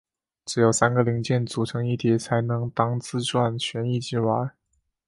[0.45, 4.49] 只有三个零件组成一体才能当自转旋翼机玩。